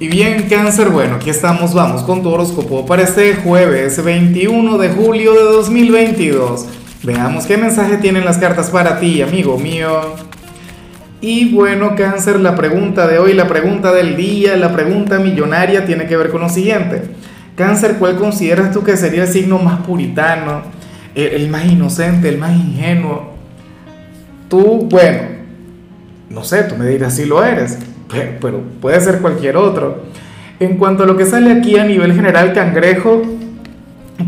Y 0.00 0.08
bien, 0.08 0.48
cáncer, 0.48 0.88
bueno, 0.88 1.16
aquí 1.16 1.28
estamos, 1.28 1.74
vamos 1.74 2.02
con 2.04 2.22
tu 2.22 2.30
horóscopo 2.30 2.86
para 2.86 3.02
este 3.02 3.34
jueves 3.34 4.02
21 4.02 4.78
de 4.78 4.88
julio 4.88 5.34
de 5.34 5.42
2022. 5.42 6.64
Veamos 7.02 7.44
qué 7.44 7.58
mensaje 7.58 7.98
tienen 7.98 8.24
las 8.24 8.38
cartas 8.38 8.70
para 8.70 8.98
ti, 8.98 9.20
amigo 9.20 9.58
mío. 9.58 10.14
Y 11.20 11.54
bueno, 11.54 11.96
cáncer, 11.96 12.40
la 12.40 12.56
pregunta 12.56 13.06
de 13.06 13.18
hoy, 13.18 13.34
la 13.34 13.46
pregunta 13.46 13.92
del 13.92 14.16
día, 14.16 14.56
la 14.56 14.72
pregunta 14.72 15.18
millonaria 15.18 15.84
tiene 15.84 16.06
que 16.06 16.16
ver 16.16 16.30
con 16.30 16.40
lo 16.40 16.48
siguiente. 16.48 17.02
Cáncer, 17.54 17.96
¿cuál 17.98 18.16
consideras 18.16 18.72
tú 18.72 18.82
que 18.82 18.96
sería 18.96 19.24
el 19.24 19.28
signo 19.28 19.58
más 19.58 19.82
puritano, 19.82 20.62
el, 21.14 21.26
el 21.26 21.48
más 21.50 21.66
inocente, 21.66 22.30
el 22.30 22.38
más 22.38 22.56
ingenuo? 22.56 23.34
Tú, 24.48 24.88
bueno, 24.90 25.20
no 26.30 26.42
sé, 26.42 26.62
tú 26.62 26.74
me 26.76 26.86
dirás 26.86 27.16
si 27.16 27.26
lo 27.26 27.44
eres 27.44 27.76
pero 28.40 28.60
puede 28.80 29.00
ser 29.00 29.18
cualquier 29.18 29.56
otro. 29.56 30.02
En 30.58 30.76
cuanto 30.76 31.04
a 31.04 31.06
lo 31.06 31.16
que 31.16 31.24
sale 31.24 31.52
aquí 31.52 31.78
a 31.78 31.84
nivel 31.84 32.12
general 32.14 32.52
cangrejo, 32.52 33.22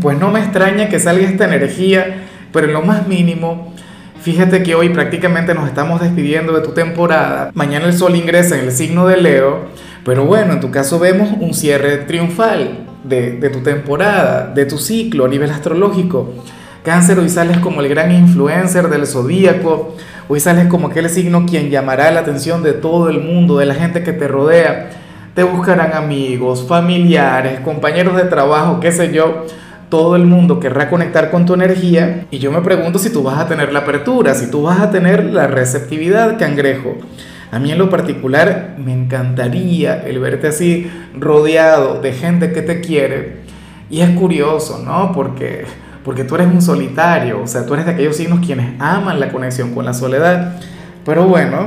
pues 0.01 0.17
no 0.17 0.31
me 0.31 0.39
extraña 0.39 0.89
que 0.89 0.99
salga 0.99 1.27
esta 1.27 1.45
energía, 1.45 2.25
pero 2.51 2.67
en 2.67 2.73
lo 2.73 2.81
más 2.81 3.07
mínimo, 3.07 3.73
fíjate 4.21 4.63
que 4.63 4.75
hoy 4.75 4.89
prácticamente 4.89 5.53
nos 5.53 5.67
estamos 5.67 6.01
despidiendo 6.01 6.53
de 6.53 6.61
tu 6.61 6.71
temporada. 6.71 7.51
Mañana 7.53 7.85
el 7.85 7.93
sol 7.93 8.15
ingresa 8.15 8.57
en 8.57 8.65
el 8.65 8.71
signo 8.71 9.05
de 9.05 9.17
Leo, 9.17 9.65
pero 10.03 10.25
bueno, 10.25 10.53
en 10.53 10.59
tu 10.59 10.71
caso 10.71 10.99
vemos 10.99 11.29
un 11.39 11.53
cierre 11.53 11.97
triunfal 11.97 12.87
de, 13.03 13.33
de 13.33 13.49
tu 13.49 13.59
temporada, 13.59 14.51
de 14.53 14.65
tu 14.65 14.77
ciclo 14.77 15.25
a 15.25 15.27
nivel 15.27 15.51
astrológico. 15.51 16.33
Cáncer, 16.83 17.17
hoy 17.17 17.29
sales 17.29 17.59
como 17.59 17.79
el 17.79 17.87
gran 17.87 18.11
influencer 18.11 18.89
del 18.89 19.07
zodíaco 19.07 19.95
Hoy 20.27 20.39
sales 20.39 20.67
como 20.67 20.87
aquel 20.87 21.09
signo 21.09 21.45
quien 21.45 21.69
llamará 21.69 22.09
la 22.11 22.21
atención 22.21 22.63
de 22.63 22.73
todo 22.73 23.09
el 23.09 23.21
mundo, 23.21 23.57
de 23.57 23.65
la 23.65 23.75
gente 23.75 24.03
que 24.03 24.13
te 24.13 24.27
rodea. 24.27 24.89
Te 25.33 25.43
buscarán 25.43 25.93
amigos, 25.93 26.65
familiares, 26.67 27.59
compañeros 27.59 28.15
de 28.15 28.23
trabajo, 28.23 28.79
qué 28.79 28.91
sé 28.91 29.13
yo. 29.13 29.45
Todo 29.89 30.15
el 30.15 30.25
mundo 30.25 30.61
querrá 30.61 30.89
conectar 30.89 31.29
con 31.29 31.45
tu 31.45 31.53
energía 31.53 32.25
y 32.31 32.39
yo 32.39 32.51
me 32.51 32.61
pregunto 32.61 32.99
si 32.99 33.11
tú 33.11 33.21
vas 33.21 33.37
a 33.37 33.47
tener 33.47 33.73
la 33.73 33.79
apertura, 33.79 34.33
si 34.33 34.49
tú 34.49 34.63
vas 34.63 34.79
a 34.79 34.91
tener 34.91 35.25
la 35.25 35.47
receptividad, 35.47 36.39
cangrejo. 36.39 36.95
A 37.51 37.59
mí 37.59 37.71
en 37.71 37.77
lo 37.77 37.89
particular 37.89 38.75
me 38.77 38.93
encantaría 38.93 40.03
el 40.05 40.19
verte 40.19 40.47
así 40.47 40.89
rodeado 41.17 42.01
de 42.01 42.13
gente 42.13 42.53
que 42.53 42.61
te 42.61 42.79
quiere. 42.79 43.43
Y 43.89 44.01
es 44.01 44.09
curioso, 44.11 44.81
¿no? 44.83 45.11
Porque 45.13 45.65
porque 46.03 46.23
tú 46.23 46.35
eres 46.35 46.47
un 46.47 46.61
solitario, 46.61 47.41
o 47.41 47.47
sea, 47.47 47.65
tú 47.65 47.73
eres 47.73 47.85
de 47.85 47.93
aquellos 47.93 48.17
signos 48.17 48.45
quienes 48.45 48.79
aman 48.79 49.19
la 49.19 49.31
conexión 49.31 49.73
con 49.73 49.85
la 49.85 49.93
soledad. 49.93 50.55
Pero 51.05 51.27
bueno, 51.27 51.65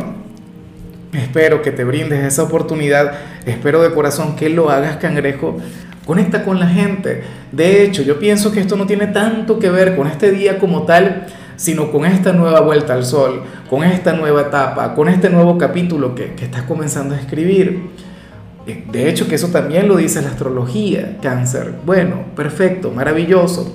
espero 1.12 1.62
que 1.62 1.73
te 1.73 1.84
brindes 1.84 2.25
esa 2.25 2.42
oportunidad, 2.42 3.12
espero 3.47 3.83
de 3.83 3.92
corazón 3.92 4.37
que 4.37 4.48
lo 4.48 4.70
hagas, 4.70 4.97
cangrejo. 4.97 5.57
Conecta 6.05 6.45
con 6.45 6.61
la 6.61 6.69
gente. 6.69 7.25
De 7.51 7.83
hecho, 7.83 8.03
yo 8.03 8.19
pienso 8.19 8.53
que 8.53 8.61
esto 8.61 8.77
no 8.77 8.87
tiene 8.87 9.09
tanto 9.09 9.59
que 9.59 9.70
ver 9.70 9.97
con 9.97 10.07
este 10.07 10.31
día 10.31 10.59
como 10.59 10.83
tal, 10.83 11.27
sino 11.57 11.91
con 11.91 12.05
esta 12.05 12.33
nueva 12.33 12.61
vuelta 12.61 12.92
al 12.92 13.05
sol, 13.05 13.42
con 13.69 13.83
esta 13.83 14.12
nueva 14.12 14.42
etapa, 14.42 14.95
con 14.95 15.09
este 15.09 15.31
nuevo 15.31 15.59
capítulo 15.59 16.14
que, 16.14 16.34
que 16.34 16.45
estás 16.45 16.62
comenzando 16.62 17.14
a 17.14 17.19
escribir. 17.19 17.91
De 18.92 19.09
hecho, 19.09 19.27
que 19.27 19.37
eso 19.37 19.48
también 19.48 19.89
lo 19.89 19.97
dice 19.97 20.23
la 20.23 20.29
astrología, 20.29 21.19
cáncer. 21.23 21.73
Bueno, 21.84 22.27
perfecto, 22.37 22.91
maravilloso. 22.91 23.75